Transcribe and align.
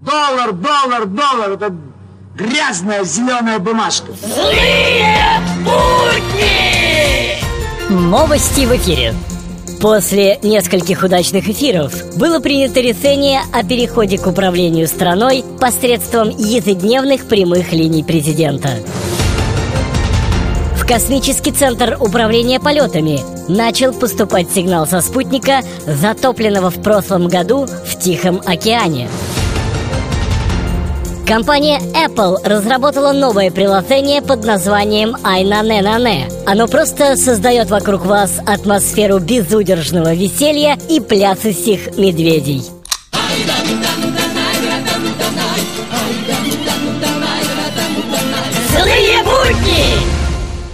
Доллар, 0.00 0.52
доллар, 0.52 1.04
доллар. 1.04 1.50
Это 1.52 1.74
грязная 2.34 3.04
зеленая 3.04 3.58
бумажка. 3.58 4.12
Злые 4.12 5.14
будни! 5.62 7.36
Новости 7.90 8.64
в 8.64 8.74
эфире. 8.76 9.14
После 9.82 10.38
нескольких 10.42 11.02
удачных 11.02 11.48
эфиров 11.50 12.16
было 12.16 12.40
принято 12.40 12.80
решение 12.80 13.42
о 13.52 13.62
переходе 13.62 14.16
к 14.16 14.26
управлению 14.26 14.88
страной 14.88 15.44
посредством 15.60 16.30
ежедневных 16.30 17.28
прямых 17.28 17.72
линий 17.72 18.02
президента. 18.02 18.70
В 20.76 20.86
космический 20.86 21.52
центр 21.52 21.98
управления 22.00 22.58
полетами 22.58 23.20
начал 23.48 23.92
поступать 23.92 24.50
сигнал 24.50 24.86
со 24.86 25.02
спутника, 25.02 25.60
затопленного 25.86 26.70
в 26.70 26.82
прошлом 26.82 27.28
году 27.28 27.66
в 27.66 27.98
Тихом 27.98 28.40
океане. 28.46 29.08
Компания 31.30 31.78
Apple 31.94 32.38
разработала 32.42 33.12
новое 33.12 33.52
приложение 33.52 34.20
под 34.20 34.44
названием 34.44 35.14
Айнаненане. 35.22 36.28
Оно 36.44 36.66
просто 36.66 37.14
создает 37.14 37.70
вокруг 37.70 38.04
вас 38.04 38.40
атмосферу 38.44 39.20
безудержного 39.20 40.12
веселья 40.12 40.76
и 40.88 40.98
плясающих 40.98 41.96
медведей. 41.96 42.64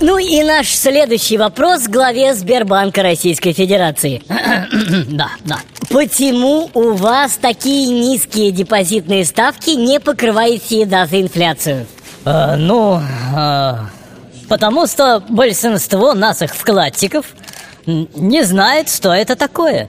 Ну 0.00 0.16
и 0.16 0.42
наш 0.42 0.68
следующий 0.68 1.36
вопрос 1.36 1.86
главе 1.86 2.32
Сбербанка 2.32 3.02
Российской 3.02 3.52
Федерации. 3.52 4.22
Да, 5.08 5.30
да. 5.44 5.58
Почему 5.90 6.70
у 6.74 6.92
вас 6.92 7.38
такие 7.40 7.86
низкие 7.88 8.50
депозитные 8.50 9.24
ставки, 9.24 9.70
не 9.70 10.00
покрывающие 10.00 10.86
даже 10.86 11.20
инфляцию? 11.20 11.86
Э, 12.24 12.56
ну, 12.56 13.00
э, 13.36 13.74
потому 14.48 14.86
что 14.86 15.22
большинство 15.28 16.14
наших 16.14 16.54
вкладчиков 16.54 17.26
не 17.86 18.42
знает, 18.42 18.90
что 18.90 19.12
это 19.12 19.36
такое. 19.36 19.88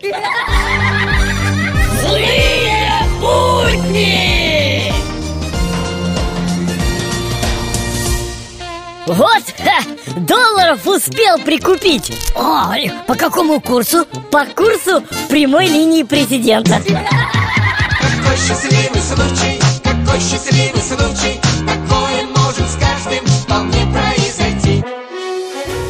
Вот, 9.07 9.43
ха, 9.57 9.83
долларов 10.17 10.85
успел 10.85 11.39
прикупить 11.39 12.09
и 12.09 12.91
по 13.07 13.15
какому 13.15 13.61
курсу? 13.61 14.05
по 14.29 14.43
курсу 14.45 15.01
прямой 15.29 15.67
линии 15.67 16.03
президента. 16.03 16.81
Какой 16.81 18.37
счастливый 18.37 19.01
случай, 19.01 19.61
какой 19.81 20.19
счастливый 20.19 20.81
случай 20.81 21.39
Такое 21.65 22.25
может 22.35 22.69
с 22.69 22.75
каждым 22.75 23.25
вполне 23.25 23.87
произойти 23.93 24.83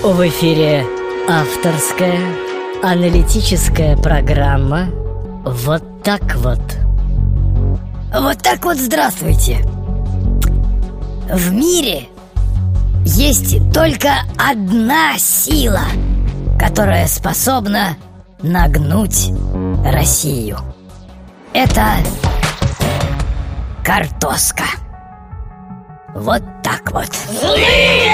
В 0.04 0.28
эфире 0.28 0.86
авторская 1.28 2.22
аналитическая 2.84 3.98
программа 3.98 4.90
«Вот 5.44 6.04
так 6.04 6.36
вот». 6.36 6.62
Вот 8.14 8.38
так 8.44 8.64
вот 8.64 8.78
здравствуйте. 8.78 9.66
В 11.34 11.52
мире 11.52 12.08
есть 13.08 13.72
только 13.74 14.10
одна 14.38 15.18
сила, 15.18 15.84
которая 16.60 17.08
способна 17.08 17.96
нагнуть 18.42 19.32
Россию. 19.86 20.60
Это 21.54 21.86
картоска. 23.84 24.66
Вот 26.16 26.44
так 26.64 26.92
вот. 26.92 27.08
Злые! 27.40 28.07